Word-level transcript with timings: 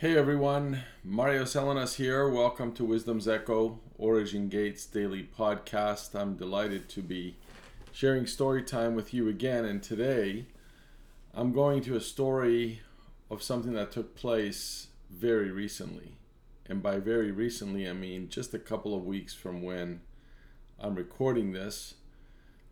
Hey 0.00 0.16
everyone, 0.16 0.84
Mario 1.04 1.44
Salinas 1.44 1.96
here. 1.96 2.26
Welcome 2.26 2.72
to 2.72 2.86
Wisdom's 2.86 3.28
Echo, 3.28 3.80
Origin 3.98 4.48
Gates 4.48 4.86
daily 4.86 5.28
podcast. 5.38 6.18
I'm 6.18 6.36
delighted 6.36 6.88
to 6.88 7.02
be 7.02 7.36
sharing 7.92 8.26
story 8.26 8.62
time 8.62 8.94
with 8.94 9.12
you 9.12 9.28
again. 9.28 9.66
And 9.66 9.82
today 9.82 10.46
I'm 11.34 11.52
going 11.52 11.82
to 11.82 11.96
a 11.96 12.00
story 12.00 12.80
of 13.30 13.42
something 13.42 13.74
that 13.74 13.92
took 13.92 14.16
place 14.16 14.86
very 15.10 15.50
recently. 15.50 16.12
And 16.66 16.82
by 16.82 16.96
very 16.96 17.30
recently, 17.30 17.86
I 17.86 17.92
mean 17.92 18.30
just 18.30 18.54
a 18.54 18.58
couple 18.58 18.96
of 18.96 19.04
weeks 19.04 19.34
from 19.34 19.60
when 19.60 20.00
I'm 20.78 20.94
recording 20.94 21.52
this. 21.52 21.96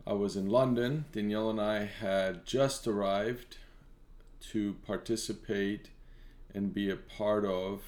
I 0.07 0.15
was 0.15 0.35
in 0.35 0.49
London. 0.49 1.05
Danielle 1.13 1.51
and 1.51 1.61
I 1.61 1.85
had 1.85 2.47
just 2.47 2.87
arrived 2.87 3.59
to 4.53 4.77
participate 4.87 5.91
and 6.59 6.75
be 6.75 6.91
a 6.91 6.97
part 6.97 7.45
of 7.45 7.83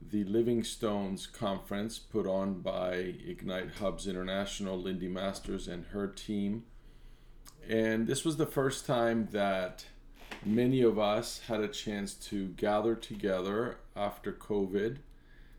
the 0.00 0.24
Living 0.24 0.64
Stones 0.64 1.26
conference 1.26 1.98
put 1.98 2.26
on 2.26 2.62
by 2.62 2.94
Ignite 2.94 3.72
Hubs 3.72 4.08
International, 4.08 4.80
Lindy 4.80 5.08
Masters 5.08 5.68
and 5.68 5.84
her 5.92 6.06
team. 6.06 6.64
And 7.68 8.06
this 8.06 8.24
was 8.24 8.38
the 8.38 8.46
first 8.46 8.86
time 8.86 9.28
that 9.32 9.84
many 10.42 10.80
of 10.80 10.98
us 10.98 11.42
had 11.48 11.60
a 11.60 11.68
chance 11.68 12.14
to 12.30 12.48
gather 12.48 12.94
together 12.94 13.76
after 13.94 14.32
COVID. 14.32 14.96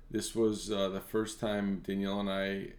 This 0.09 0.33
was 0.33 0.71
uh, 0.71 0.89
the 0.89 1.01
first 1.01 1.39
time 1.39 1.83
Danielle 1.85 2.21
and 2.21 2.31
I 2.31 2.69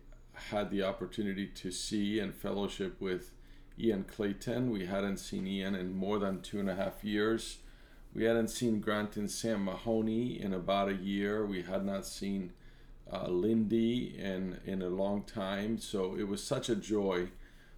had 0.50 0.68
the 0.72 0.82
opportunity 0.82 1.46
to 1.46 1.70
see 1.70 2.18
and 2.18 2.34
fellowship 2.34 3.00
with 3.00 3.30
Ian 3.78 4.02
Clayton. 4.02 4.72
We 4.72 4.86
hadn't 4.86 5.18
seen 5.18 5.46
Ian 5.46 5.76
in 5.76 5.94
more 5.94 6.18
than 6.18 6.42
two 6.42 6.58
and 6.58 6.68
a 6.68 6.74
half 6.74 7.04
years. 7.04 7.58
We 8.14 8.24
hadn't 8.24 8.48
seen 8.48 8.80
Grant 8.80 9.16
and 9.16 9.30
Sam 9.30 9.64
Mahoney 9.64 10.40
in 10.40 10.52
about 10.52 10.88
a 10.88 10.94
year. 10.94 11.46
We 11.46 11.62
had 11.62 11.84
not 11.84 12.06
seen 12.06 12.52
uh, 13.10 13.28
Lindy 13.28 14.14
in, 14.18 14.58
in 14.66 14.82
a 14.82 14.88
long 14.88 15.22
time. 15.22 15.78
So 15.78 16.14
it 16.16 16.28
was 16.28 16.42
such 16.42 16.68
a 16.68 16.76
joy 16.76 17.28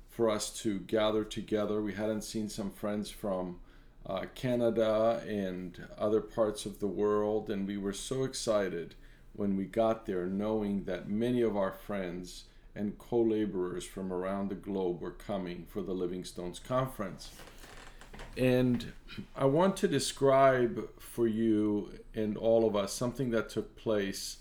for 0.09 0.29
us 0.29 0.51
to 0.63 0.81
gather 0.81 1.25
together. 1.25 1.81
We 1.81 1.95
hadn't 1.95 2.23
seen 2.23 2.49
some 2.49 2.71
friends 2.71 3.11
from 3.11 3.61
uh, 4.07 4.27
Canada 4.35 5.23
and 5.27 5.87
other 5.99 6.21
parts 6.21 6.67
of 6.67 6.79
the 6.79 6.87
world, 6.87 7.49
and 7.49 7.67
we 7.67 7.77
were 7.77 7.93
so 7.93 8.25
excited 8.25 8.95
when 9.33 9.57
we 9.57 9.65
got 9.65 10.07
there, 10.07 10.27
knowing 10.27 10.85
that 10.85 11.09
many 11.09 11.43
of 11.43 11.57
our 11.57 11.73
friends 11.73 12.45
and 12.77 12.99
co 12.99 13.21
laborers 13.21 13.85
from 13.85 14.13
around 14.13 14.49
the 14.49 14.55
globe 14.55 15.01
were 15.01 15.11
coming 15.11 15.67
for 15.69 15.83
the 15.83 15.93
Living 15.95 16.25
Stones 16.25 16.59
Conference. 16.59 17.31
And 18.37 18.93
I 19.37 19.45
want 19.45 19.77
to 19.79 19.89
describe 19.89 20.89
for 20.99 21.27
you 21.27 21.91
and 22.15 22.37
all 22.37 22.67
of 22.67 22.75
us 22.75 22.93
something 22.93 23.31
that 23.31 23.49
took 23.49 23.77
place 23.77 24.39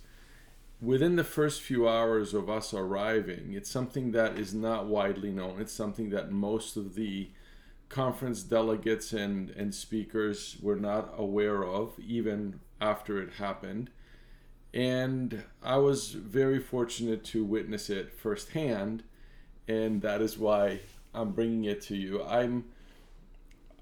within 0.81 1.15
the 1.15 1.23
first 1.23 1.61
few 1.61 1.87
hours 1.87 2.33
of 2.33 2.49
us 2.49 2.73
arriving. 2.73 3.53
It's 3.53 3.69
something 3.69 4.11
that 4.11 4.37
is 4.37 4.53
not 4.53 4.87
widely 4.87 5.31
known, 5.31 5.61
it's 5.61 5.73
something 5.73 6.09
that 6.09 6.31
most 6.31 6.75
of 6.75 6.95
the 6.95 7.29
conference 7.89 8.41
delegates 8.43 9.13
and, 9.13 9.51
and 9.51 9.73
speakers 9.73 10.57
were 10.61 10.75
not 10.75 11.13
aware 11.15 11.63
of, 11.63 11.97
even 11.99 12.59
after 12.81 13.21
it 13.21 13.33
happened. 13.33 13.91
And 14.73 15.43
I 15.61 15.77
was 15.77 16.13
very 16.13 16.59
fortunate 16.59 17.23
to 17.25 17.45
witness 17.45 17.91
it 17.91 18.11
firsthand, 18.11 19.03
and 19.67 20.01
that 20.01 20.21
is 20.21 20.37
why 20.37 20.79
I'm 21.13 21.31
bringing 21.31 21.65
it 21.65 21.81
to 21.83 21.95
you. 21.95 22.23
I'm 22.23 22.65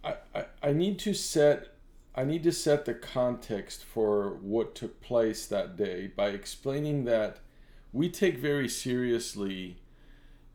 I, 0.04 0.16
I, 0.34 0.46
I 0.64 0.74
need 0.74 1.00
to 1.00 1.14
set 1.14 1.68
I 2.14 2.26
need 2.26 2.44
to 2.44 2.52
set 2.52 2.84
the 2.84 2.94
context 2.94 3.86
for 3.86 4.34
what 4.42 4.76
took 4.76 5.00
place 5.00 5.46
that 5.46 5.78
day 5.78 6.08
by 6.08 6.30
explaining 6.30 7.06
that 7.06 7.40
we 7.94 8.10
take 8.10 8.38
very 8.38 8.68
seriously 8.68 9.78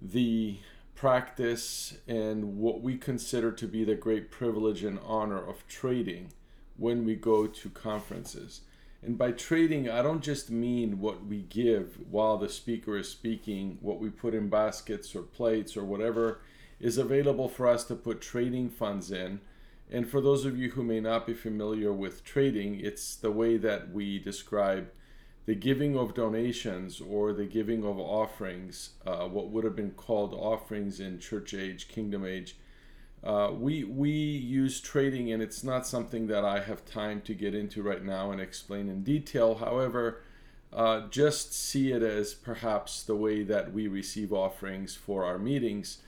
the 0.00 0.58
practice 0.94 1.96
and 2.06 2.58
what 2.58 2.82
we 2.82 2.98
consider 2.98 3.52
to 3.52 3.66
be 3.66 3.84
the 3.84 3.94
great 3.94 4.30
privilege 4.30 4.84
and 4.84 4.98
honor 5.02 5.42
of 5.42 5.66
trading 5.66 6.32
when 6.76 7.06
we 7.06 7.14
go 7.14 7.46
to 7.46 7.70
conferences. 7.70 8.60
And 9.02 9.16
by 9.16 9.32
trading, 9.32 9.88
I 9.88 10.02
don't 10.02 10.22
just 10.22 10.50
mean 10.50 11.00
what 11.00 11.24
we 11.24 11.42
give 11.42 11.98
while 12.10 12.36
the 12.36 12.50
speaker 12.50 12.98
is 12.98 13.08
speaking, 13.08 13.78
what 13.80 13.98
we 13.98 14.10
put 14.10 14.34
in 14.34 14.50
baskets 14.50 15.14
or 15.14 15.22
plates 15.22 15.74
or 15.74 15.84
whatever 15.84 16.40
is 16.80 16.98
available 16.98 17.48
for 17.48 17.66
us 17.66 17.84
to 17.84 17.94
put 17.94 18.20
trading 18.20 18.68
funds 18.68 19.10
in. 19.10 19.40
And 19.90 20.08
for 20.08 20.20
those 20.20 20.44
of 20.44 20.58
you 20.58 20.70
who 20.70 20.82
may 20.82 21.00
not 21.00 21.26
be 21.26 21.34
familiar 21.34 21.92
with 21.92 22.24
trading, 22.24 22.80
it's 22.80 23.14
the 23.14 23.30
way 23.30 23.56
that 23.56 23.92
we 23.92 24.18
describe 24.18 24.90
the 25.46 25.54
giving 25.54 25.96
of 25.96 26.12
donations 26.12 27.00
or 27.00 27.32
the 27.32 27.44
giving 27.44 27.84
of 27.84 27.98
offerings, 27.98 28.90
uh, 29.06 29.28
what 29.28 29.48
would 29.48 29.64
have 29.64 29.76
been 29.76 29.92
called 29.92 30.34
offerings 30.34 30.98
in 30.98 31.20
church 31.20 31.54
age, 31.54 31.88
kingdom 31.88 32.26
age. 32.26 32.56
Uh, 33.22 33.50
we 33.52 33.82
we 33.84 34.10
use 34.10 34.80
trading, 34.80 35.32
and 35.32 35.42
it's 35.42 35.64
not 35.64 35.86
something 35.86 36.26
that 36.26 36.44
I 36.44 36.60
have 36.60 36.84
time 36.84 37.20
to 37.22 37.34
get 37.34 37.54
into 37.54 37.82
right 37.82 38.04
now 38.04 38.30
and 38.30 38.40
explain 38.40 38.88
in 38.88 39.02
detail. 39.02 39.56
However, 39.56 40.22
uh, 40.72 41.08
just 41.08 41.54
see 41.54 41.92
it 41.92 42.02
as 42.02 42.34
perhaps 42.34 43.02
the 43.02 43.16
way 43.16 43.42
that 43.44 43.72
we 43.72 43.88
receive 43.88 44.32
offerings 44.32 44.94
for 44.94 45.24
our 45.24 45.38
meetings. 45.38 45.98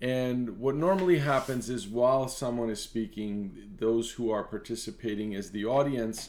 And 0.00 0.58
what 0.58 0.74
normally 0.74 1.20
happens 1.20 1.70
is 1.70 1.86
while 1.86 2.28
someone 2.28 2.70
is 2.70 2.82
speaking, 2.82 3.72
those 3.78 4.12
who 4.12 4.30
are 4.30 4.42
participating 4.42 5.34
as 5.34 5.50
the 5.50 5.64
audience, 5.64 6.28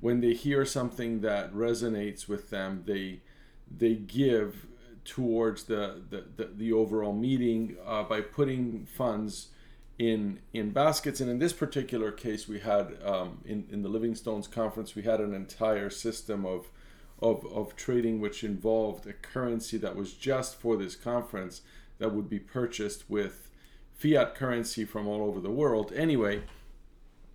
when 0.00 0.20
they 0.20 0.34
hear 0.34 0.64
something 0.64 1.20
that 1.22 1.52
resonates 1.52 2.28
with 2.28 2.50
them, 2.50 2.84
they 2.86 3.20
they 3.74 3.94
give 3.94 4.66
towards 5.04 5.64
the 5.64 6.02
the, 6.10 6.24
the, 6.36 6.50
the 6.54 6.72
overall 6.72 7.14
meeting 7.14 7.76
uh, 7.84 8.02
by 8.02 8.20
putting 8.20 8.86
funds 8.86 9.48
in 9.98 10.40
in 10.52 10.70
baskets. 10.70 11.20
And 11.20 11.30
in 11.30 11.38
this 11.38 11.52
particular 11.52 12.12
case, 12.12 12.46
we 12.46 12.60
had 12.60 12.98
um, 13.02 13.38
in 13.44 13.66
in 13.70 13.82
the 13.82 13.88
Living 13.88 14.14
Stones 14.14 14.46
conference, 14.46 14.94
we 14.94 15.02
had 15.02 15.20
an 15.20 15.34
entire 15.34 15.90
system 15.90 16.44
of 16.44 16.68
of, 17.20 17.46
of 17.46 17.74
trading 17.76 18.20
which 18.20 18.44
involved 18.44 19.06
a 19.06 19.12
currency 19.14 19.78
that 19.78 19.96
was 19.96 20.12
just 20.12 20.56
for 20.56 20.76
this 20.76 20.94
conference 20.94 21.62
that 21.98 22.14
would 22.14 22.28
be 22.28 22.38
purchased 22.38 23.08
with 23.08 23.50
fiat 23.94 24.34
currency 24.34 24.84
from 24.84 25.06
all 25.06 25.22
over 25.22 25.40
the 25.40 25.50
world. 25.50 25.92
Anyway, 25.94 26.42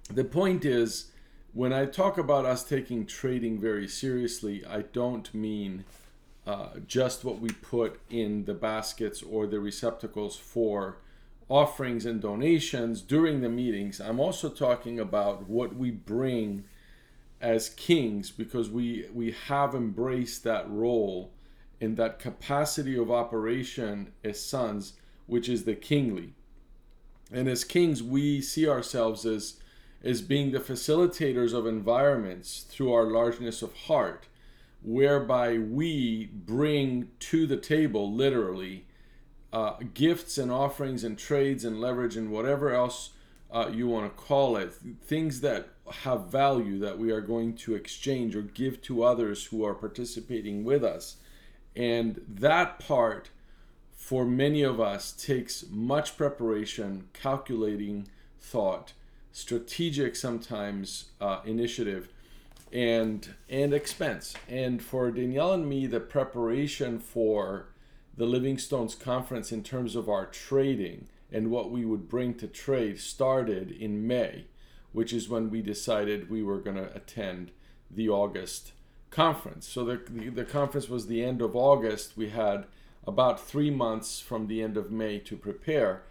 the 0.09 0.23
point 0.23 0.65
is 0.65 1.11
when 1.53 1.73
I 1.73 1.85
talk 1.85 2.17
about 2.17 2.45
us 2.45 2.63
taking 2.63 3.05
trading 3.05 3.59
very 3.59 3.87
seriously, 3.87 4.63
I 4.65 4.83
don't 4.83 5.33
mean 5.33 5.85
uh, 6.45 6.79
just 6.87 7.23
what 7.23 7.39
we 7.39 7.49
put 7.49 7.99
in 8.09 8.45
the 8.45 8.53
baskets 8.53 9.21
or 9.21 9.47
the 9.47 9.59
receptacles 9.59 10.37
for 10.37 10.97
offerings 11.49 12.05
and 12.05 12.21
donations 12.21 13.01
during 13.01 13.41
the 13.41 13.49
meetings. 13.49 13.99
I'm 13.99 14.19
also 14.19 14.49
talking 14.49 14.99
about 14.99 15.49
what 15.49 15.75
we 15.75 15.91
bring 15.91 16.63
as 17.41 17.69
kings 17.69 18.31
because 18.31 18.69
we 18.69 19.07
we 19.13 19.35
have 19.47 19.73
embraced 19.73 20.43
that 20.43 20.69
role 20.69 21.31
in 21.81 21.95
that 21.95 22.19
capacity 22.19 22.95
of 22.95 23.11
operation 23.11 24.13
as 24.23 24.39
sons, 24.39 24.93
which 25.25 25.49
is 25.49 25.65
the 25.65 25.75
kingly. 25.75 26.33
And 27.33 27.49
as 27.49 27.63
kings, 27.63 28.03
we 28.03 28.39
see 28.39 28.69
ourselves 28.69 29.25
as, 29.25 29.55
as 30.03 30.21
being 30.21 30.51
the 30.51 30.59
facilitators 30.59 31.53
of 31.53 31.65
environments 31.65 32.61
through 32.69 32.93
our 32.93 33.05
largeness 33.05 33.63
of 33.63 33.73
heart, 33.73 34.27
whereby 34.83 35.57
we 35.57 36.27
bring 36.27 37.09
to 37.19 37.47
the 37.47 37.57
table, 37.57 38.13
literally, 38.13 38.85
uh, 39.51 39.73
gifts 39.93 40.37
and 40.37 40.51
offerings 40.51 41.03
and 41.03 41.17
trades 41.17 41.65
and 41.65 41.81
leverage 41.81 42.15
and 42.15 42.31
whatever 42.31 42.73
else 42.73 43.09
uh, 43.51 43.69
you 43.73 43.87
want 43.87 44.05
to 44.05 44.23
call 44.23 44.55
it, 44.55 44.71
things 45.03 45.41
that 45.41 45.69
have 46.03 46.27
value 46.27 46.77
that 46.79 46.97
we 46.97 47.11
are 47.11 47.21
going 47.21 47.53
to 47.53 47.75
exchange 47.75 48.35
or 48.35 48.43
give 48.43 48.81
to 48.81 49.03
others 49.03 49.45
who 49.45 49.65
are 49.65 49.73
participating 49.73 50.63
with 50.63 50.83
us. 50.83 51.17
And 51.75 52.21
that 52.27 52.79
part, 52.79 53.29
for 53.93 54.25
many 54.25 54.61
of 54.61 54.79
us, 54.79 55.11
takes 55.11 55.65
much 55.69 56.17
preparation, 56.17 57.07
calculating 57.13 58.07
thought, 58.39 58.93
strategic 59.31 60.15
sometimes 60.15 61.05
uh, 61.21 61.39
initiative, 61.45 62.09
and 62.73 63.33
and 63.49 63.73
expense. 63.73 64.33
And 64.47 64.81
for 64.81 65.11
Danielle 65.11 65.53
and 65.53 65.67
me, 65.67 65.87
the 65.87 65.99
preparation 65.99 66.99
for 66.99 67.67
the 68.15 68.25
Living 68.25 68.57
Stones 68.57 68.95
conference 68.95 69.51
in 69.51 69.63
terms 69.63 69.95
of 69.95 70.09
our 70.09 70.25
trading 70.25 71.07
and 71.31 71.49
what 71.49 71.71
we 71.71 71.85
would 71.85 72.09
bring 72.09 72.33
to 72.35 72.47
trade 72.47 72.99
started 72.99 73.71
in 73.71 74.05
May, 74.05 74.45
which 74.91 75.13
is 75.13 75.29
when 75.29 75.49
we 75.49 75.61
decided 75.61 76.29
we 76.29 76.43
were 76.43 76.59
going 76.59 76.75
to 76.75 76.93
attend 76.95 77.51
the 77.89 78.09
August 78.09 78.73
conference. 79.11 79.67
So 79.67 79.85
the, 79.85 80.01
the, 80.09 80.29
the 80.29 80.45
conference 80.45 80.89
was 80.89 81.07
the 81.07 81.23
end 81.23 81.41
of 81.41 81.55
August. 81.55 82.17
We 82.17 82.29
had 82.29 82.65
about 83.05 83.39
three 83.39 83.69
months 83.69 84.19
from 84.19 84.47
the 84.47 84.61
end 84.63 84.77
of 84.77 84.91
May 84.91 85.19
to 85.19 85.35
prepare, 85.35 86.03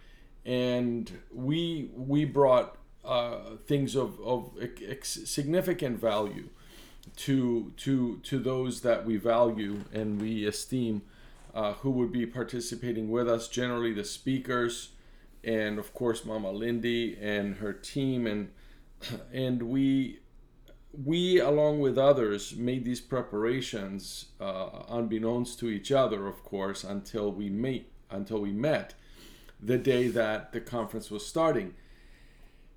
and 0.45 1.11
we 1.33 1.89
we 1.95 2.25
brought 2.25 2.77
uh, 3.03 3.55
things 3.65 3.95
of, 3.95 4.19
of 4.21 4.51
significant 5.03 5.99
value 5.99 6.49
to 7.15 7.73
to 7.77 8.17
to 8.17 8.39
those 8.39 8.81
that 8.81 9.05
we 9.05 9.17
value 9.17 9.81
and 9.91 10.21
we 10.21 10.45
esteem 10.45 11.01
uh, 11.55 11.73
who 11.73 11.89
would 11.89 12.11
be 12.11 12.25
participating 12.25 13.09
with 13.09 13.27
us 13.27 13.47
generally 13.47 13.91
the 13.91 14.03
speakers 14.03 14.89
and 15.43 15.79
of 15.79 15.93
course 15.93 16.23
mama 16.23 16.51
lindy 16.51 17.17
and 17.19 17.55
her 17.55 17.73
team 17.73 18.27
and 18.27 18.49
and 19.33 19.63
we 19.63 20.19
we 20.93 21.39
along 21.39 21.79
with 21.79 21.97
others 21.97 22.55
made 22.55 22.83
these 22.83 23.01
preparations 23.01 24.25
uh, 24.39 24.83
unbeknownst 24.89 25.59
to 25.59 25.69
each 25.69 25.91
other 25.91 26.27
of 26.27 26.43
course 26.43 26.83
until 26.83 27.31
we 27.31 27.49
meet 27.49 27.91
until 28.09 28.39
we 28.39 28.51
met 28.51 28.93
the 29.61 29.77
day 29.77 30.07
that 30.07 30.51
the 30.51 30.59
conference 30.59 31.09
was 31.09 31.25
starting 31.25 31.73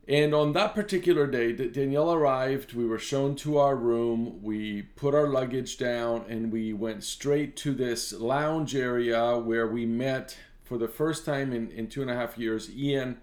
and 0.07 0.35
on 0.35 0.53
that 0.53 0.75
particular 0.75 1.27
day, 1.27 1.53
Danielle 1.53 2.13
arrived. 2.13 2.75
We 2.75 2.85
were 2.85 2.99
shown 2.99 3.37
to 3.37 3.57
our 3.57 3.75
room. 3.75 4.43
We 4.43 4.83
put 4.83 5.15
our 5.15 5.29
luggage 5.29 5.79
down 5.79 6.27
and 6.29 6.53
we 6.53 6.75
went 6.75 7.05
straight 7.05 7.57
to 7.59 7.73
this 7.73 8.13
lounge 8.13 8.77
area 8.77 9.39
where 9.39 9.67
we 9.67 9.87
met 9.87 10.37
for 10.63 10.77
the 10.77 10.89
first 10.89 11.25
time 11.25 11.55
in, 11.55 11.71
in 11.71 11.87
two 11.87 12.03
and 12.03 12.11
a 12.11 12.15
half 12.15 12.37
years 12.37 12.71
Ian 12.71 13.19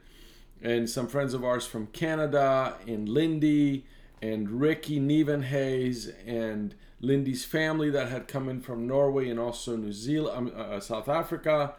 and 0.60 0.90
some 0.90 1.08
friends 1.08 1.34
of 1.34 1.44
ours 1.44 1.66
from 1.66 1.88
Canada, 1.88 2.78
and 2.88 3.10
Lindy 3.10 3.86
and 4.22 4.50
Ricky 4.50 5.00
Nevenhays 5.00 6.14
and 6.26 6.76
Lindy's 7.00 7.44
family 7.44 7.90
that 7.90 8.10
had 8.10 8.28
come 8.28 8.48
in 8.48 8.62
from 8.62 8.88
Norway 8.88 9.30
and 9.30 9.40
also 9.40 9.76
New 9.76 9.92
Zealand, 9.92 10.52
um, 10.56 10.62
uh, 10.62 10.80
South 10.80 11.10
Africa. 11.10 11.74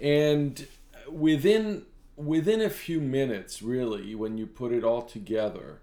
And 0.00 0.66
within 1.08 1.86
within 2.16 2.60
a 2.60 2.70
few 2.70 3.00
minutes, 3.00 3.62
really, 3.62 4.14
when 4.14 4.38
you 4.38 4.46
put 4.46 4.72
it 4.72 4.84
all 4.84 5.02
together, 5.02 5.80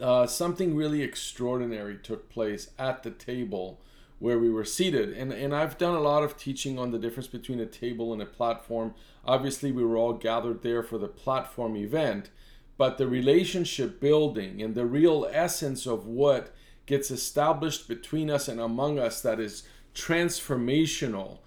uh, 0.00 0.26
something 0.26 0.74
really 0.74 1.02
extraordinary 1.02 1.96
took 1.96 2.28
place 2.28 2.70
at 2.78 3.02
the 3.02 3.10
table 3.10 3.80
where 4.18 4.38
we 4.38 4.50
were 4.50 4.64
seated. 4.64 5.12
And, 5.12 5.32
and 5.32 5.54
I've 5.54 5.78
done 5.78 5.94
a 5.94 6.00
lot 6.00 6.22
of 6.22 6.36
teaching 6.36 6.78
on 6.78 6.90
the 6.90 6.98
difference 6.98 7.26
between 7.26 7.60
a 7.60 7.66
table 7.66 8.12
and 8.12 8.22
a 8.22 8.26
platform. 8.26 8.94
Obviously, 9.24 9.70
we 9.70 9.84
were 9.84 9.96
all 9.96 10.14
gathered 10.14 10.62
there 10.62 10.82
for 10.82 10.98
the 10.98 11.08
platform 11.08 11.76
event, 11.76 12.30
but 12.78 12.98
the 12.98 13.06
relationship 13.06 14.00
building 14.00 14.62
and 14.62 14.74
the 14.74 14.86
real 14.86 15.28
essence 15.30 15.86
of 15.86 16.06
what 16.06 16.54
gets 16.84 17.10
established 17.10 17.88
between 17.88 18.30
us 18.30 18.48
and 18.48 18.60
among 18.60 18.98
us 18.98 19.20
that 19.22 19.40
is 19.40 19.64
transformational 19.94 21.38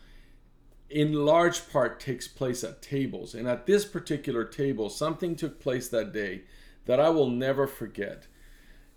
in 0.90 1.14
large 1.14 1.70
part 1.72 2.00
takes 2.00 2.28
place 2.28 2.64
at 2.64 2.81
tables. 2.81 3.36
And 3.36 3.48
at 3.48 3.66
this 3.66 3.86
particular 3.86 4.44
table, 4.44 4.90
something 4.90 5.36
took 5.36 5.60
place 5.60 5.88
that 5.90 6.12
day 6.12 6.42
that 6.86 7.00
I 7.00 7.10
will 7.10 7.30
never 7.30 7.68
forget. 7.68 8.28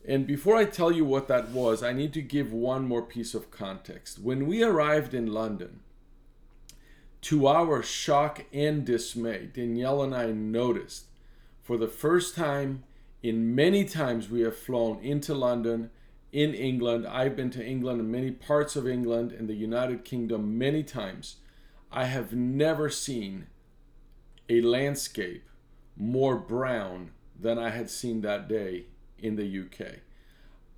And 0.07 0.27
before 0.27 0.57
I 0.57 0.65
tell 0.65 0.91
you 0.91 1.05
what 1.05 1.29
that 1.29 1.51
was, 1.51 1.83
I 1.83 1.93
need 1.93 2.13
to 2.15 2.23
give 2.23 2.53
one 2.53 2.89
more 2.89 3.03
piece 3.03 3.35
of 3.35 3.51
context. 3.51 4.19
When 4.19 4.47
we 4.47 4.63
arrived 4.63 5.15
in 5.15 5.27
London, 5.27 5.81
to 7.23 7.47
our 7.47 7.83
shock 7.83 8.47
and 8.53 8.85
dismay, 8.85 9.49
Danielle 9.53 10.03
and 10.03 10.15
I 10.15 10.33
noticed 10.33 11.07
for 11.63 11.77
the 11.77 11.89
first 11.89 12.35
time 12.35 12.85
in 13.23 13.55
many 13.55 13.85
times 13.85 14.29
we 14.29 14.41
have 14.41 14.57
flown 14.57 14.99
into 15.01 15.35
London, 15.35 15.91
in 16.33 16.55
England. 16.55 17.07
I've 17.07 17.37
been 17.37 17.51
to 17.51 17.65
England 17.65 18.01
and 18.01 18.11
many 18.11 18.31
parts 18.31 18.75
of 18.75 18.89
England 18.89 19.33
and 19.33 19.49
the 19.49 19.55
United 19.55 20.05
Kingdom 20.05 20.59
many 20.59 20.83
times 20.83 21.37
I 21.93 22.07
have 22.07 22.33
never 22.33 22.89
seen 22.89 23.49
a 24.49 24.63
landscape 24.63 25.45
more 25.95 26.37
brown 26.37 27.11
than 27.39 27.59
I 27.59 27.69
had 27.69 27.91
seen 27.91 28.23
that 28.23 28.49
day 28.49 28.87
in 29.19 29.37
the 29.37 29.61
UK. 29.61 29.99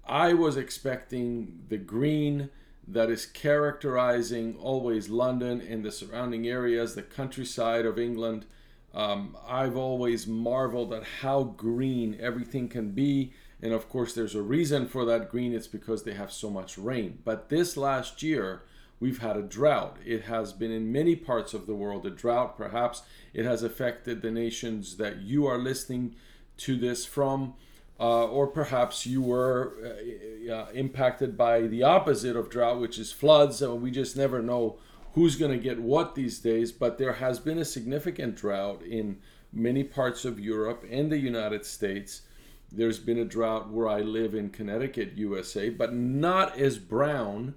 I 0.07 0.35
was 0.35 0.57
expecting 0.57 1.63
the 1.69 1.79
green 1.79 2.51
that 2.87 3.11
is 3.11 3.27
characterizing 3.27 4.57
always 4.57 5.09
London 5.09 5.61
and 5.61 5.85
the 5.85 5.93
surrounding 5.93 6.49
areas, 6.49 6.95
the 6.95 7.03
countryside 7.03 7.87
of 7.87 7.99
England. 7.99 8.45
Um, 8.94 9.37
I've 9.46 9.76
always 9.76 10.26
marveled 10.26 10.93
at 10.93 11.02
how 11.20 11.43
green 11.43 12.17
everything 12.20 12.69
can 12.69 12.93
be. 12.93 13.32
And 13.61 13.73
of 13.73 13.88
course, 13.88 14.14
there's 14.14 14.35
a 14.35 14.43
reason 14.43 14.87
for 14.87 15.05
that 15.06 15.31
green. 15.31 15.52
It's 15.52 15.67
because 15.67 16.05
they 16.05 16.14
have 16.14 16.32
so 16.32 16.50
much 16.50 16.79
rain. 16.79 17.19
But 17.25 17.49
this 17.49 17.76
last 17.76 18.23
year, 18.23 18.62
we've 19.00 19.19
had 19.19 19.37
a 19.37 19.43
drought. 19.43 19.96
It 20.05 20.23
has 20.23 20.52
been 20.52 20.70
in 20.70 20.93
many 20.93 21.17
parts 21.17 21.55
of 21.55 21.67
the 21.67 21.75
world 21.75 22.06
a 22.06 22.11
drought. 22.11 22.56
Perhaps 22.56 23.02
it 23.32 23.44
has 23.44 23.62
affected 23.62 24.23
the 24.23 24.31
nations 24.31 24.97
that 24.99 25.23
you 25.23 25.47
are 25.47 25.58
listening 25.58 26.14
to 26.58 26.76
this 26.76 27.05
from. 27.05 27.55
Uh, 27.99 28.26
or 28.26 28.49
perhaps 28.49 29.06
you 29.06 29.23
were 29.23 29.73
uh, 29.85 30.52
uh, 30.52 30.67
impacted 30.75 31.37
by 31.37 31.62
the 31.62 31.82
opposite 31.82 32.37
of 32.37 32.50
drought, 32.50 32.81
which 32.81 32.99
is 32.99 33.12
floods. 33.12 33.58
So 33.58 33.75
we 33.75 33.90
just 33.90 34.17
never 34.17 34.43
know 34.43 34.79
who's 35.14 35.37
going 35.37 35.52
to 35.52 35.62
get 35.62 35.81
what 35.81 36.14
these 36.14 36.38
days. 36.38 36.72
But 36.72 36.99
there 36.99 37.14
has 37.14 37.38
been 37.38 37.58
a 37.58 37.64
significant 37.64 38.37
drought 38.37 38.82
in 38.82 39.19
many 39.52 39.84
parts 39.84 40.25
of 40.25 40.40
Europe 40.40 40.84
and 40.90 41.11
the 41.11 41.19
United 41.19 41.64
States. 41.64 42.22
There's 42.70 42.99
been 42.99 43.19
a 43.19 43.25
drought 43.25 43.70
where 43.70 43.88
I 43.88 44.00
live 44.00 44.34
in 44.34 44.50
Connecticut, 44.50 45.12
USA, 45.16 45.70
but 45.70 45.94
not 45.94 46.58
as 46.58 46.78
brown 46.78 47.55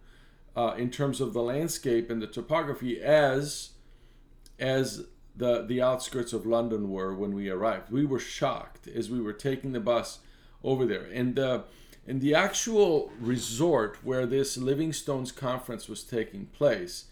uh, 0.55 0.75
in 0.77 0.89
terms 0.89 1.19
of 1.19 1.33
the 1.33 1.41
landscape 1.41 2.09
and 2.09 2.21
the 2.21 2.27
topography 2.27 3.01
as 3.01 3.71
as 4.59 5.05
the 5.35 5.63
the 5.63 5.79
outskirts 5.81 6.33
of 6.33 6.47
London 6.47 6.89
were 6.89 7.13
when 7.13 7.33
we 7.33 7.49
arrived. 7.49 7.91
We 7.91 8.05
were 8.05 8.19
shocked 8.19 8.87
as 8.87 9.09
we 9.09 9.21
were 9.21 9.33
taking 9.33 9.71
the 9.71 9.79
bus 9.79 10.19
over 10.63 10.85
there, 10.85 11.07
and 11.11 11.35
the 11.35 11.63
and 12.07 12.21
the 12.21 12.33
actual 12.33 13.11
resort 13.19 13.97
where 14.03 14.25
this 14.25 14.57
Living 14.57 14.93
Stones 14.93 15.31
conference 15.31 15.87
was 15.87 16.03
taking 16.03 16.47
place 16.47 17.05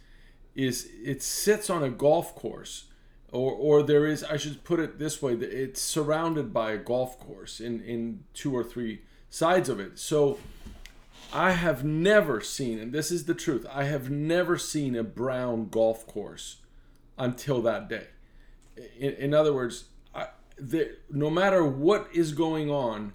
is 0.55 0.89
it 1.03 1.21
sits 1.21 1.69
on 1.69 1.83
a 1.83 1.89
golf 1.89 2.35
course 2.35 2.85
or 3.31 3.51
or 3.51 3.83
there 3.83 4.05
is 4.05 4.23
I 4.23 4.37
should 4.37 4.63
put 4.63 4.79
it 4.79 4.99
this 4.99 5.21
way 5.21 5.33
it's 5.33 5.81
surrounded 5.81 6.53
by 6.53 6.71
a 6.71 6.77
golf 6.77 7.19
course 7.19 7.59
in 7.59 7.81
in 7.81 8.23
two 8.33 8.55
or 8.55 8.63
three 8.63 9.01
sides 9.29 9.69
of 9.69 9.79
it 9.79 9.99
so 9.99 10.39
I 11.33 11.51
have 11.51 11.83
never 11.83 12.39
seen, 12.39 12.79
and 12.79 12.93
this 12.93 13.11
is 13.11 13.25
the 13.25 13.33
truth, 13.33 13.65
I 13.69 13.83
have 13.85 14.09
never 14.09 14.57
seen 14.57 14.95
a 14.95 15.03
brown 15.03 15.67
golf 15.67 16.07
course 16.07 16.57
until 17.17 17.61
that 17.63 17.89
day. 17.89 18.07
In, 18.97 19.13
in 19.13 19.33
other 19.33 19.53
words, 19.53 19.85
I, 20.13 20.27
the, 20.57 20.95
no 21.09 21.29
matter 21.29 21.65
what 21.65 22.07
is 22.13 22.31
going 22.31 22.69
on 22.69 23.13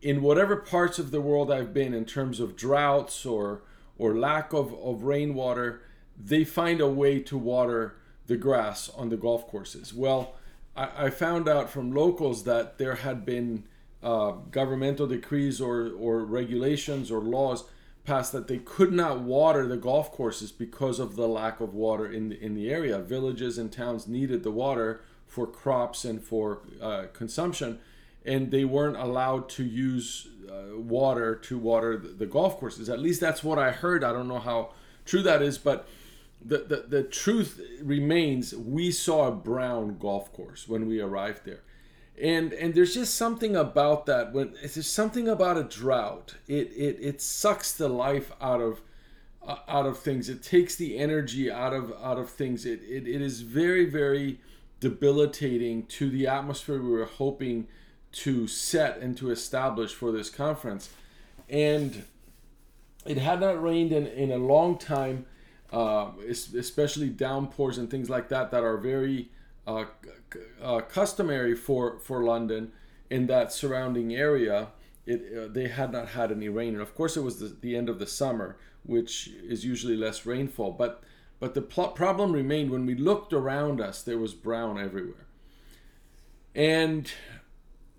in 0.00 0.22
whatever 0.22 0.56
parts 0.56 1.00
of 1.00 1.10
the 1.10 1.20
world 1.20 1.50
I've 1.50 1.74
been 1.74 1.92
in 1.92 2.04
terms 2.04 2.40
of 2.40 2.56
droughts 2.56 3.26
or 3.26 3.62
or 3.98 4.16
lack 4.16 4.54
of, 4.54 4.72
of 4.82 5.02
rainwater, 5.02 5.82
they 6.24 6.44
find 6.44 6.80
a 6.80 6.88
way 6.88 7.20
to 7.20 7.38
water 7.38 7.96
the 8.26 8.36
grass 8.36 8.88
on 8.90 9.08
the 9.08 9.16
golf 9.16 9.46
courses. 9.48 9.92
Well, 9.94 10.34
I, 10.76 11.06
I 11.06 11.10
found 11.10 11.48
out 11.48 11.70
from 11.70 11.92
locals 11.92 12.44
that 12.44 12.78
there 12.78 12.96
had 12.96 13.24
been 13.24 13.64
uh, 14.02 14.32
governmental 14.50 15.06
decrees 15.06 15.60
or, 15.60 15.92
or 15.98 16.24
regulations 16.24 17.10
or 17.10 17.20
laws 17.20 17.64
passed 18.04 18.32
that 18.32 18.48
they 18.48 18.58
could 18.58 18.92
not 18.92 19.20
water 19.20 19.66
the 19.66 19.76
golf 19.76 20.10
courses 20.10 20.50
because 20.50 20.98
of 20.98 21.16
the 21.16 21.28
lack 21.28 21.60
of 21.60 21.74
water 21.74 22.10
in 22.10 22.30
the, 22.30 22.42
in 22.42 22.54
the 22.54 22.70
area. 22.70 22.98
Villages 22.98 23.58
and 23.58 23.70
towns 23.70 24.08
needed 24.08 24.42
the 24.42 24.50
water 24.50 25.02
for 25.26 25.46
crops 25.46 26.04
and 26.04 26.22
for 26.22 26.60
uh, 26.80 27.04
consumption, 27.12 27.78
and 28.24 28.50
they 28.50 28.64
weren't 28.64 28.96
allowed 28.96 29.48
to 29.48 29.64
use 29.64 30.28
uh, 30.50 30.76
water 30.76 31.36
to 31.36 31.58
water 31.58 31.96
the, 31.96 32.08
the, 32.08 32.26
golf 32.26 32.58
courses. 32.58 32.88
At 32.88 32.98
least 32.98 33.20
that's 33.20 33.44
what 33.44 33.58
I 33.58 33.70
heard. 33.70 34.02
I 34.02 34.12
don't 34.12 34.26
know 34.26 34.40
how 34.40 34.72
true 35.04 35.22
that 35.22 35.42
is, 35.42 35.58
but 35.58 35.86
the, 36.42 36.58
the, 36.58 36.76
the 36.88 37.02
truth 37.02 37.60
remains 37.82 38.54
we 38.54 38.90
saw 38.90 39.28
a 39.28 39.32
brown 39.32 39.98
golf 39.98 40.32
course 40.32 40.68
when 40.68 40.86
we 40.86 41.00
arrived 41.00 41.44
there. 41.44 41.62
And 42.20 42.52
and 42.52 42.74
there's 42.74 42.94
just 42.94 43.14
something 43.14 43.56
about 43.56 44.04
that 44.06 44.32
when 44.32 44.52
there's 44.52 44.90
something 44.90 45.26
about 45.26 45.56
a 45.56 45.64
drought. 45.64 46.36
It 46.46 46.70
it 46.76 46.98
it 47.00 47.22
sucks 47.22 47.72
the 47.72 47.88
life 47.88 48.32
out 48.40 48.60
of 48.60 48.82
uh, 49.46 49.56
out 49.66 49.86
of 49.86 49.98
things. 49.98 50.28
It 50.28 50.42
takes 50.42 50.76
the 50.76 50.98
energy 50.98 51.50
out 51.50 51.72
of 51.72 51.92
out 52.02 52.18
of 52.18 52.28
things. 52.28 52.66
It, 52.66 52.82
it 52.82 53.06
it 53.06 53.22
is 53.22 53.40
very 53.40 53.86
very 53.86 54.38
debilitating 54.80 55.86
to 55.86 56.10
the 56.10 56.26
atmosphere 56.26 56.82
we 56.82 56.90
were 56.90 57.06
hoping 57.06 57.68
to 58.12 58.46
set 58.46 58.98
and 58.98 59.16
to 59.16 59.30
establish 59.30 59.94
for 59.94 60.12
this 60.12 60.28
conference. 60.28 60.90
And 61.48 62.04
it 63.06 63.18
had 63.18 63.40
not 63.40 63.62
rained 63.62 63.92
in, 63.92 64.06
in 64.06 64.30
a 64.30 64.36
long 64.36 64.76
time 64.76 65.26
uh, 65.72 66.10
especially 66.26 67.08
downpours 67.08 67.78
and 67.78 67.90
things 67.90 68.10
like 68.10 68.28
that 68.28 68.50
that 68.50 68.62
are 68.62 68.76
very 68.76 69.30
uh, 69.66 69.84
uh, 70.62 70.80
customary 70.80 71.54
for, 71.54 71.98
for 72.00 72.24
London 72.24 72.72
in 73.08 73.26
that 73.26 73.52
surrounding 73.52 74.14
area. 74.14 74.68
It, 75.06 75.32
uh, 75.36 75.48
they 75.52 75.68
had 75.68 75.92
not 75.92 76.08
had 76.08 76.32
any 76.32 76.48
rain, 76.48 76.74
and 76.74 76.82
of 76.82 76.94
course 76.94 77.16
it 77.16 77.22
was 77.22 77.38
the, 77.38 77.56
the 77.60 77.76
end 77.76 77.88
of 77.88 77.98
the 77.98 78.06
summer, 78.06 78.56
which 78.84 79.28
is 79.28 79.64
usually 79.64 79.96
less 79.96 80.26
rainfall. 80.26 80.72
But 80.72 81.02
but 81.38 81.54
the 81.54 81.62
pl- 81.62 81.88
problem 81.88 82.32
remained 82.32 82.70
when 82.70 82.84
we 82.84 82.94
looked 82.94 83.32
around 83.32 83.80
us, 83.80 84.02
there 84.02 84.18
was 84.18 84.34
brown 84.34 84.78
everywhere. 84.78 85.26
And 86.54 87.10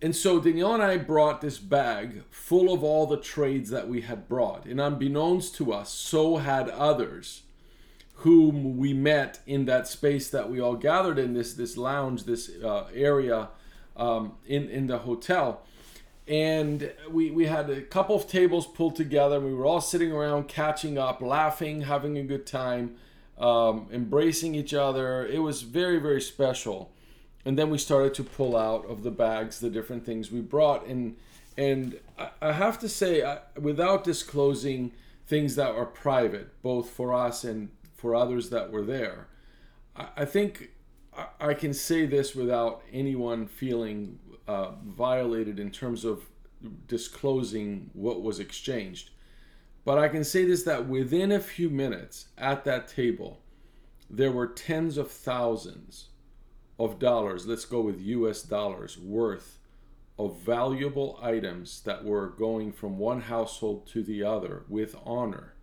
and 0.02 0.16
so 0.16 0.40
Danielle 0.40 0.74
and 0.74 0.84
I 0.84 0.98
brought 0.98 1.42
this 1.42 1.58
bag 1.58 2.24
full 2.30 2.74
of 2.74 2.84
all 2.84 3.06
the 3.06 3.18
trades 3.18 3.70
that 3.70 3.88
we 3.88 4.02
had 4.02 4.28
brought. 4.28 4.66
And 4.66 4.80
unbeknownst 4.80 5.56
to 5.56 5.74
us, 5.74 5.92
so 5.94 6.38
had 6.38 6.70
others 6.70 7.44
whom 8.22 8.78
we 8.78 8.94
met 8.94 9.40
in 9.46 9.66
that 9.66 9.88
space 9.88 10.30
that 10.30 10.50
we 10.50 10.60
all 10.60 10.76
gathered 10.76 11.20
in 11.20 11.34
this 11.34 11.54
this 11.54 11.78
lounge, 11.78 12.24
this 12.24 12.50
uh, 12.64 12.86
area 12.94 13.50
um, 13.96 14.34
in 14.46 14.70
in 14.70 14.88
the 14.88 15.00
hotel. 15.00 15.62
And 16.28 16.94
we, 17.10 17.32
we 17.32 17.48
had 17.48 17.70
a 17.70 17.82
couple 17.82 18.16
of 18.16 18.28
tables 18.28 18.66
pulled 18.66 18.96
together. 18.96 19.40
We 19.40 19.54
were 19.54 19.66
all 19.66 19.82
sitting 19.82 20.14
around, 20.14 20.48
catching 20.48 20.98
up, 20.98 21.20
laughing, 21.20 21.82
having 21.82 22.18
a 22.18 22.24
good 22.24 22.46
time, 22.46 22.96
um, 23.38 23.88
embracing 23.92 24.56
each 24.56 24.74
other. 24.74 25.26
It 25.26 25.40
was 25.40 25.64
very, 25.64 25.98
very 25.98 26.22
special 26.22 26.92
and 27.46 27.58
then 27.58 27.70
we 27.70 27.78
started 27.78 28.14
to 28.14 28.24
pull 28.24 28.56
out 28.56 28.86
of 28.86 29.04
the 29.04 29.12
bags 29.12 29.60
the 29.60 29.70
different 29.70 30.06
things 30.06 30.32
we 30.32 30.42
brought 30.42 30.86
and 30.86 31.16
and 31.58 32.00
i 32.42 32.52
have 32.52 32.80
to 32.80 32.88
say 32.88 33.24
without 33.60 34.04
disclosing 34.04 34.92
things 35.28 35.56
that 35.56 35.72
are 35.72 35.86
private 35.86 36.62
both 36.62 36.90
for 36.90 37.14
us 37.14 37.44
and 37.44 37.70
for 38.02 38.16
others 38.16 38.50
that 38.50 38.72
were 38.72 38.84
there. 38.84 39.28
I 39.96 40.26
think 40.26 40.72
i 41.42 41.54
can 41.54 41.74
say 41.74 42.06
this 42.06 42.34
without 42.34 42.82
anyone 42.94 43.46
feeling 43.46 44.18
uh, 44.48 44.72
violated 44.86 45.60
in 45.60 45.70
terms 45.70 46.06
of 46.06 46.24
disclosing 46.88 47.90
what 47.94 48.22
was 48.22 48.40
exchanged. 48.40 49.12
But 49.86 49.98
i 50.00 50.08
can 50.08 50.24
say 50.24 50.46
this 50.46 50.64
that 50.64 50.88
within 50.88 51.32
a 51.32 51.40
few 51.40 51.70
minutes 51.70 52.30
at 52.38 52.64
that 52.66 52.88
table 52.88 53.42
there 54.10 54.32
were 54.32 54.48
tens 54.48 54.98
of 54.98 55.12
thousands 55.12 56.10
of 56.80 57.00
dollars, 57.00 57.46
let's 57.46 57.66
go 57.66 57.82
with 57.82 58.02
US 58.02 58.42
dollars, 58.42 58.98
worth 58.98 59.60
of 60.18 60.40
valuable 60.40 61.20
items 61.22 61.82
that 61.82 62.04
were 62.04 62.28
going 62.28 62.72
from 62.72 62.98
one 62.98 63.22
household 63.22 63.88
to 63.88 64.04
the 64.04 64.24
other 64.24 64.64
with 64.68 64.96
honor 65.06 65.54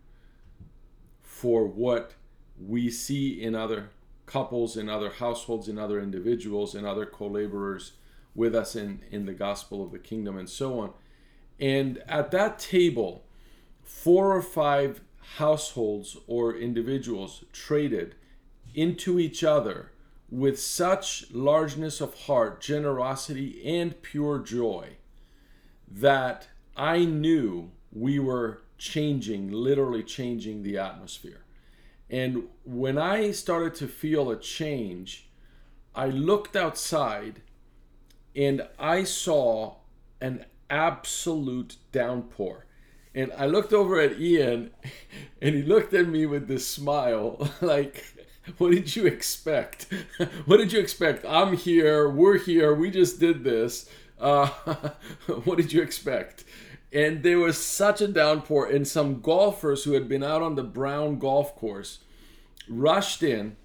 for 1.22 1.66
what 1.66 2.14
we 2.60 2.90
see 2.90 3.42
in 3.42 3.54
other 3.54 3.90
couples, 4.26 4.76
in 4.76 4.88
other 4.88 5.10
households, 5.10 5.68
in 5.68 5.78
other 5.78 6.00
individuals, 6.00 6.74
in 6.74 6.84
other 6.84 7.06
co 7.06 7.26
laborers 7.26 7.92
with 8.34 8.54
us 8.54 8.76
in, 8.76 9.00
in 9.10 9.26
the 9.26 9.32
gospel 9.32 9.82
of 9.82 9.90
the 9.90 9.98
kingdom, 9.98 10.36
and 10.36 10.48
so 10.48 10.78
on. 10.78 10.92
And 11.58 11.98
at 12.06 12.30
that 12.30 12.58
table, 12.58 13.24
four 13.82 14.36
or 14.36 14.42
five 14.42 15.00
households 15.36 16.16
or 16.26 16.54
individuals 16.54 17.44
traded 17.52 18.14
into 18.74 19.18
each 19.18 19.42
other 19.42 19.92
with 20.30 20.60
such 20.60 21.30
largeness 21.32 22.00
of 22.00 22.14
heart, 22.22 22.60
generosity, 22.60 23.60
and 23.64 24.00
pure 24.02 24.38
joy 24.38 24.96
that 25.90 26.48
I 26.76 27.04
knew 27.04 27.70
we 27.90 28.18
were 28.18 28.62
changing, 28.76 29.50
literally 29.50 30.02
changing 30.02 30.62
the 30.62 30.78
atmosphere. 30.78 31.40
And 32.10 32.44
when 32.64 32.96
I 32.98 33.32
started 33.32 33.74
to 33.76 33.88
feel 33.88 34.30
a 34.30 34.38
change, 34.38 35.28
I 35.94 36.06
looked 36.06 36.56
outside 36.56 37.42
and 38.34 38.66
I 38.78 39.04
saw 39.04 39.76
an 40.20 40.46
absolute 40.70 41.76
downpour. 41.92 42.66
And 43.14 43.32
I 43.36 43.46
looked 43.46 43.72
over 43.72 44.00
at 44.00 44.20
Ian 44.20 44.70
and 45.42 45.54
he 45.54 45.62
looked 45.62 45.92
at 45.92 46.08
me 46.08 46.26
with 46.26 46.48
this 46.48 46.66
smile 46.66 47.50
like, 47.60 48.04
what 48.56 48.70
did 48.70 48.94
you 48.96 49.06
expect? 49.06 49.92
what 50.46 50.56
did 50.58 50.72
you 50.72 50.80
expect? 50.80 51.24
I'm 51.26 51.56
here. 51.56 52.08
We're 52.08 52.38
here. 52.38 52.74
We 52.74 52.90
just 52.90 53.20
did 53.20 53.44
this. 53.44 53.88
Uh, 54.18 54.46
what 55.44 55.58
did 55.58 55.72
you 55.72 55.82
expect? 55.82 56.44
And 56.92 57.22
there 57.22 57.38
was 57.38 57.58
such 57.58 58.00
a 58.00 58.08
downpour, 58.08 58.66
and 58.66 58.88
some 58.88 59.20
golfers 59.20 59.84
who 59.84 59.92
had 59.92 60.08
been 60.08 60.22
out 60.22 60.42
on 60.42 60.54
the 60.54 60.62
Brown 60.62 61.18
golf 61.18 61.54
course 61.54 61.98
rushed 62.68 63.22
in, 63.22 63.56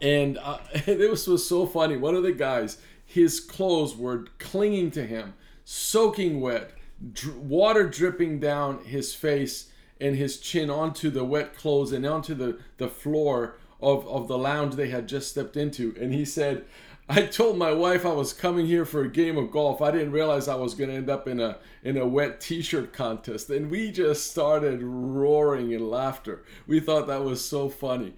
and 0.00 0.38
uh, 0.38 0.58
this 0.86 1.26
was 1.26 1.46
so 1.46 1.66
funny. 1.66 1.96
One 1.96 2.14
of 2.14 2.22
the 2.22 2.32
guys, 2.32 2.78
his 3.04 3.40
clothes 3.40 3.96
were 3.96 4.26
clinging 4.38 4.90
to 4.92 5.06
him, 5.06 5.34
soaking 5.64 6.40
wet, 6.40 6.72
dr- 7.12 7.36
water 7.36 7.88
dripping 7.88 8.40
down 8.40 8.84
his 8.84 9.14
face 9.14 9.70
and 10.00 10.16
his 10.16 10.38
chin 10.38 10.70
onto 10.70 11.10
the 11.10 11.24
wet 11.24 11.54
clothes 11.54 11.92
and 11.92 12.06
onto 12.06 12.34
the, 12.34 12.58
the 12.78 12.88
floor 12.88 13.56
of, 13.82 14.06
of 14.08 14.28
the 14.28 14.38
lounge 14.38 14.74
they 14.74 14.88
had 14.88 15.06
just 15.06 15.30
stepped 15.30 15.56
into. 15.56 15.94
And 16.00 16.12
he 16.14 16.24
said, 16.24 16.64
I 17.12 17.22
told 17.22 17.58
my 17.58 17.72
wife 17.72 18.06
I 18.06 18.12
was 18.12 18.32
coming 18.32 18.66
here 18.66 18.84
for 18.84 19.02
a 19.02 19.08
game 19.08 19.36
of 19.36 19.50
golf. 19.50 19.82
I 19.82 19.90
didn't 19.90 20.12
realize 20.12 20.46
I 20.46 20.54
was 20.54 20.74
going 20.74 20.90
to 20.90 20.96
end 20.96 21.10
up 21.10 21.26
in 21.26 21.40
a 21.40 21.58
in 21.82 21.96
a 21.96 22.06
wet 22.06 22.40
t-shirt 22.40 22.92
contest. 22.92 23.50
And 23.50 23.68
we 23.68 23.90
just 23.90 24.30
started 24.30 24.80
roaring 24.80 25.72
in 25.72 25.90
laughter. 25.90 26.44
We 26.68 26.78
thought 26.78 27.08
that 27.08 27.24
was 27.24 27.44
so 27.44 27.68
funny. 27.68 28.14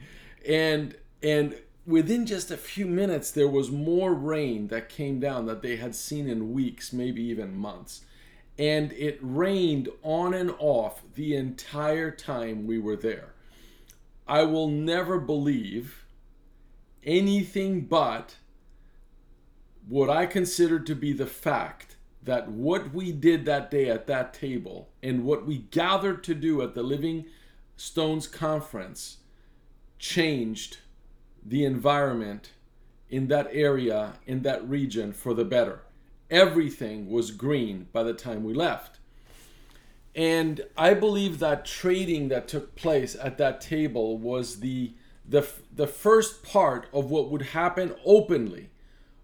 And 0.46 0.94
and 1.22 1.56
within 1.87 2.26
just 2.26 2.50
a 2.50 2.56
few 2.58 2.84
minutes 2.84 3.30
there 3.30 3.49
was 3.49 3.70
more 3.70 4.12
rain 4.12 4.68
that 4.68 4.90
came 4.90 5.18
down 5.20 5.46
that 5.46 5.62
they 5.62 5.76
had 5.76 5.94
seen 5.94 6.28
in 6.28 6.52
weeks, 6.52 6.92
maybe 6.92 7.22
even 7.22 7.56
months. 7.56 8.02
And 8.58 8.92
it 8.92 9.18
rained 9.22 9.88
on 10.02 10.34
and 10.34 10.54
off 10.58 11.00
the 11.14 11.34
entire 11.34 12.11
time 12.11 12.66
we 12.66 12.78
were 12.78 12.96
there. 12.96 13.32
I 14.28 14.42
will 14.42 14.68
never 14.68 15.18
believe 15.18 16.04
anything 17.02 17.87
but 17.87 18.37
what 19.88 20.10
I 20.10 20.26
consider 20.26 20.78
to 20.80 20.94
be 20.94 21.12
the 21.12 21.26
fact 21.26 21.96
that 22.22 22.48
what 22.48 22.94
we 22.94 23.12
did 23.12 23.44
that 23.46 23.70
day 23.70 23.88
at 23.88 24.06
that 24.06 24.32
table 24.32 24.88
and 25.02 25.24
what 25.24 25.44
we 25.44 25.58
gathered 25.58 26.22
to 26.24 26.34
do 26.34 26.62
at 26.62 26.74
the 26.74 26.82
Living 26.82 27.24
Stones 27.76 28.26
conference 28.26 29.18
changed 29.98 30.78
the 31.44 31.64
environment 31.64 32.52
in 33.10 33.28
that 33.28 33.48
area, 33.52 34.14
in 34.26 34.42
that 34.42 34.66
region 34.68 35.12
for 35.12 35.34
the 35.34 35.44
better. 35.44 35.82
Everything 36.30 37.10
was 37.10 37.30
green 37.30 37.88
by 37.92 38.02
the 38.02 38.14
time 38.14 38.44
we 38.44 38.54
left. 38.54 38.98
And 40.14 40.62
I 40.76 40.94
believe 40.94 41.38
that 41.38 41.64
trading 41.64 42.28
that 42.28 42.48
took 42.48 42.74
place 42.76 43.16
at 43.20 43.38
that 43.38 43.60
table 43.60 44.18
was 44.18 44.60
the 44.60 44.94
the 45.28 45.46
the 45.74 45.86
first 45.86 46.42
part 46.42 46.86
of 46.92 47.10
what 47.10 47.30
would 47.30 47.42
happen 47.42 47.94
openly. 48.04 48.70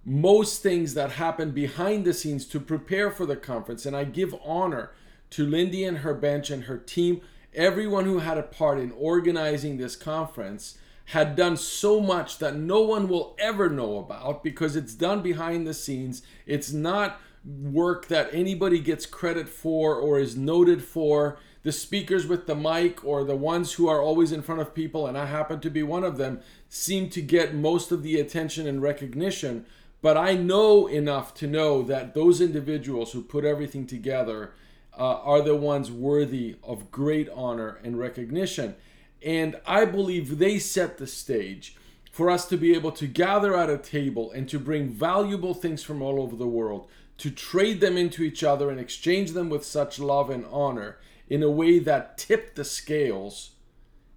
Most 0.08 0.62
things 0.62 0.94
that 0.94 1.12
happen 1.12 1.50
behind 1.50 2.06
the 2.06 2.14
scenes 2.14 2.46
to 2.46 2.60
prepare 2.60 3.10
for 3.10 3.26
the 3.26 3.36
conference, 3.36 3.84
and 3.84 3.94
I 3.94 4.04
give 4.04 4.34
honor 4.42 4.92
to 5.28 5.44
Lindy 5.44 5.84
and 5.84 5.98
her 5.98 6.14
bench 6.14 6.48
and 6.48 6.64
her 6.64 6.78
team, 6.78 7.20
everyone 7.54 8.06
who 8.06 8.20
had 8.20 8.38
a 8.38 8.42
part 8.42 8.78
in 8.78 8.90
organizing 8.92 9.76
this 9.76 9.96
conference 9.96 10.78
had 11.08 11.36
done 11.36 11.58
so 11.58 12.00
much 12.00 12.38
that 12.38 12.56
no 12.56 12.80
one 12.80 13.06
will 13.06 13.36
ever 13.38 13.68
know 13.68 13.98
about 13.98 14.42
because 14.42 14.76
it's 14.76 14.94
done 14.94 15.20
behind 15.20 15.66
the 15.66 15.74
scenes. 15.74 16.22
It's 16.46 16.72
not 16.72 17.20
work 17.44 18.08
that 18.08 18.30
anybody 18.32 18.78
gets 18.78 19.04
credit 19.04 19.46
for 19.46 19.96
or 19.96 20.18
is 20.18 20.38
noted 20.38 20.82
for. 20.82 21.38
The 21.64 21.72
speakers 21.72 22.26
with 22.26 22.46
the 22.46 22.54
mic 22.54 23.04
or 23.04 23.24
the 23.24 23.36
ones 23.36 23.74
who 23.74 23.88
are 23.88 24.00
always 24.00 24.32
in 24.32 24.40
front 24.40 24.62
of 24.62 24.74
people, 24.74 25.06
and 25.06 25.18
I 25.18 25.26
happen 25.26 25.60
to 25.60 25.70
be 25.70 25.82
one 25.82 26.04
of 26.04 26.16
them, 26.16 26.40
seem 26.70 27.10
to 27.10 27.20
get 27.20 27.54
most 27.54 27.92
of 27.92 28.02
the 28.02 28.18
attention 28.18 28.66
and 28.66 28.80
recognition. 28.80 29.66
But 30.00 30.16
I 30.16 30.34
know 30.34 30.86
enough 30.86 31.34
to 31.34 31.46
know 31.46 31.82
that 31.82 32.14
those 32.14 32.40
individuals 32.40 33.12
who 33.12 33.22
put 33.22 33.44
everything 33.44 33.86
together 33.86 34.52
uh, 34.96 35.02
are 35.02 35.42
the 35.42 35.56
ones 35.56 35.90
worthy 35.90 36.56
of 36.62 36.90
great 36.90 37.28
honor 37.34 37.78
and 37.82 37.98
recognition. 37.98 38.76
And 39.24 39.60
I 39.66 39.84
believe 39.84 40.38
they 40.38 40.58
set 40.58 40.98
the 40.98 41.06
stage 41.06 41.76
for 42.12 42.30
us 42.30 42.46
to 42.46 42.56
be 42.56 42.74
able 42.74 42.92
to 42.92 43.06
gather 43.06 43.56
at 43.56 43.70
a 43.70 43.78
table 43.78 44.30
and 44.32 44.48
to 44.48 44.58
bring 44.58 44.88
valuable 44.88 45.54
things 45.54 45.82
from 45.82 46.02
all 46.02 46.20
over 46.20 46.36
the 46.36 46.46
world 46.46 46.88
to 47.18 47.30
trade 47.30 47.80
them 47.80 47.96
into 47.96 48.22
each 48.22 48.44
other 48.44 48.70
and 48.70 48.80
exchange 48.80 49.32
them 49.32 49.50
with 49.50 49.64
such 49.64 49.98
love 49.98 50.30
and 50.30 50.46
honor 50.50 50.98
in 51.28 51.42
a 51.42 51.50
way 51.50 51.78
that 51.78 52.16
tipped 52.16 52.56
the 52.56 52.64
scales 52.64 53.50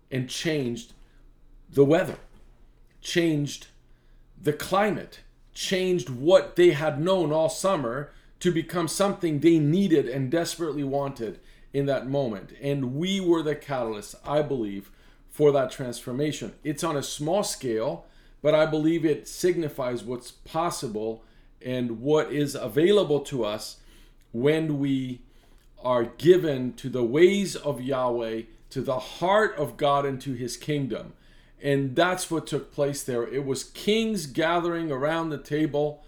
and 0.09 0.29
changed 0.29 0.93
the 1.69 1.83
weather, 1.83 2.17
changed 3.01 3.67
the 4.39 4.53
climate, 4.53 5.19
changed 5.53 6.09
what 6.09 6.55
they 6.55 6.71
had 6.71 7.01
known 7.01 7.31
all 7.31 7.49
summer 7.49 8.11
to 8.39 8.51
become 8.51 8.87
something 8.87 9.39
they 9.39 9.59
needed 9.59 10.07
and 10.07 10.31
desperately 10.31 10.83
wanted 10.83 11.39
in 11.73 11.85
that 11.85 12.07
moment. 12.07 12.53
And 12.61 12.95
we 12.95 13.19
were 13.19 13.43
the 13.43 13.55
catalyst, 13.55 14.15
I 14.25 14.41
believe, 14.41 14.91
for 15.29 15.51
that 15.51 15.71
transformation. 15.71 16.53
It's 16.63 16.83
on 16.83 16.97
a 16.97 17.03
small 17.03 17.43
scale, 17.43 18.05
but 18.41 18.55
I 18.55 18.65
believe 18.65 19.05
it 19.05 19.27
signifies 19.27 20.03
what's 20.03 20.31
possible 20.31 21.23
and 21.63 22.01
what 22.01 22.31
is 22.31 22.55
available 22.55 23.19
to 23.21 23.45
us 23.45 23.77
when 24.31 24.79
we 24.79 25.21
are 25.83 26.05
given 26.05 26.73
to 26.73 26.89
the 26.89 27.03
ways 27.03 27.55
of 27.55 27.81
Yahweh, 27.81 28.43
to 28.71 28.81
the 28.81 28.99
heart 28.99 29.55
of 29.57 29.77
God, 29.77 30.05
and 30.05 30.19
to 30.21 30.33
his 30.33 30.57
kingdom. 30.57 31.13
And 31.63 31.95
that's 31.95 32.31
what 32.31 32.47
took 32.47 32.73
place 32.73 33.03
there. 33.03 33.27
It 33.27 33.45
was 33.45 33.63
kings 33.63 34.25
gathering 34.25 34.91
around 34.91 35.29
the 35.29 35.37
table, 35.37 36.03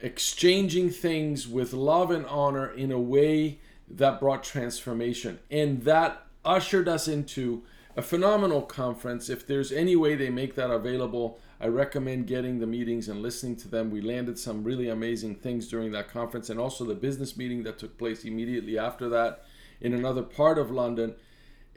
exchanging 0.00 0.90
things 0.90 1.48
with 1.48 1.72
love 1.72 2.10
and 2.10 2.24
honor 2.26 2.68
in 2.68 2.92
a 2.92 3.00
way 3.00 3.58
that 3.88 4.20
brought 4.20 4.44
transformation. 4.44 5.40
And 5.50 5.82
that 5.82 6.22
ushered 6.44 6.88
us 6.88 7.08
into 7.08 7.62
a 7.96 8.02
phenomenal 8.02 8.62
conference. 8.62 9.28
If 9.28 9.46
there's 9.46 9.72
any 9.72 9.96
way 9.96 10.14
they 10.14 10.30
make 10.30 10.54
that 10.54 10.70
available, 10.70 11.40
I 11.60 11.68
recommend 11.68 12.26
getting 12.26 12.58
the 12.58 12.66
meetings 12.66 13.08
and 13.08 13.22
listening 13.22 13.56
to 13.56 13.68
them. 13.68 13.90
We 13.90 14.02
landed 14.02 14.38
some 14.38 14.62
really 14.62 14.88
amazing 14.88 15.36
things 15.36 15.66
during 15.66 15.92
that 15.92 16.08
conference 16.08 16.50
and 16.50 16.60
also 16.60 16.84
the 16.84 16.94
business 16.94 17.36
meeting 17.36 17.62
that 17.62 17.78
took 17.78 17.96
place 17.96 18.24
immediately 18.24 18.78
after 18.78 19.08
that 19.08 19.44
in 19.80 19.94
another 19.94 20.22
part 20.22 20.58
of 20.58 20.70
London. 20.70 21.14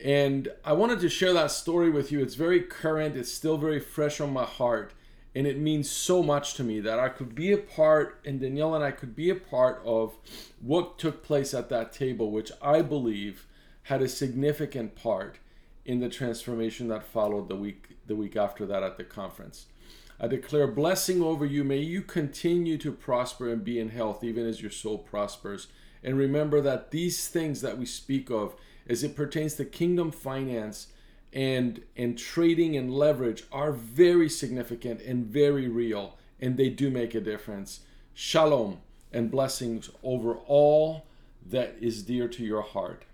And 0.04 0.48
I 0.64 0.74
wanted 0.74 1.00
to 1.02 1.10
share 1.10 1.34
that 1.34 1.52
story 1.52 1.90
with 1.90 2.12
you. 2.12 2.22
It's 2.22 2.36
very 2.36 2.62
current, 2.62 3.18
it's 3.18 3.32
still 3.32 3.58
very 3.58 3.80
fresh 3.80 4.22
on 4.22 4.32
my 4.32 4.46
heart. 4.46 4.94
And 5.36 5.46
it 5.46 5.60
means 5.60 5.90
so 5.90 6.24
much 6.24 6.56
to 6.56 6.64
me 6.64 6.80
that 6.80 7.00
I 7.00 7.10
could 7.10 7.36
be 7.36 7.52
a 7.52 7.58
part, 7.58 8.20
and 8.26 8.40
Danielle 8.40 8.76
and 8.76 8.84
I 8.84 8.92
could 8.92 9.16
be 9.16 9.30
a 9.30 9.36
part 9.36 9.82
of 9.86 10.16
what 10.60 10.98
took 10.98 11.24
place 11.24 11.54
at 11.54 11.70
that 11.70 11.94
table, 11.94 12.32
which 12.32 12.52
I 12.62 12.82
believe 12.82 13.46
had 13.84 14.02
a 14.02 14.10
significant 14.10 14.96
part 14.96 15.38
in 15.86 16.00
the 16.00 16.10
transformation 16.10 16.88
that 16.88 17.04
followed 17.04 17.50
the 17.50 17.56
week 17.56 17.98
the 18.08 18.16
week 18.16 18.36
after 18.36 18.66
that 18.66 18.84
at 18.84 18.98
the 18.98 19.04
conference. 19.04 19.68
I 20.20 20.28
declare 20.28 20.68
blessing 20.68 21.22
over 21.22 21.46
you. 21.46 21.64
May 21.64 21.78
you 21.78 22.02
continue 22.02 22.78
to 22.80 22.92
prosper 22.92 23.50
and 23.50 23.64
be 23.64 23.80
in 23.80 23.90
health, 23.90 24.24
even 24.24 24.46
as 24.46 24.62
your 24.62 24.72
soul 24.72 24.98
prospers. 24.98 25.68
And 26.04 26.18
remember 26.18 26.60
that 26.62 26.92
these 26.92 27.28
things 27.28 27.62
that 27.62 27.78
we 27.78 27.86
speak 27.86 28.30
of, 28.30 28.56
as 28.90 29.04
it 29.04 29.16
pertains 29.16 29.54
to 29.54 29.66
kingdom 29.66 30.12
finance 30.12 30.88
and 31.32 31.84
and 31.96 32.18
trading 32.18 32.76
and 32.76 32.92
leverage, 32.92 33.44
are 33.52 33.72
very 33.72 34.28
significant 34.28 35.00
and 35.02 35.26
very 35.28 35.68
real, 35.68 36.18
and 36.42 36.58
they 36.58 36.70
do 36.70 36.90
make 36.90 37.14
a 37.14 37.22
difference. 37.22 37.82
Shalom 38.16 38.80
and 39.14 39.30
blessings 39.30 39.92
over 40.04 40.34
all 40.48 41.06
that 41.46 41.76
is 41.80 42.04
dear 42.04 42.28
to 42.28 42.44
your 42.44 42.64
heart. 42.64 43.06